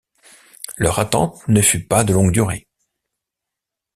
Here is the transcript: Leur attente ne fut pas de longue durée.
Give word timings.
Leur 0.77 0.97
attente 0.97 1.47
ne 1.47 1.61
fut 1.61 1.85
pas 1.85 2.03
de 2.03 2.11
longue 2.11 2.31
durée. 2.31 2.65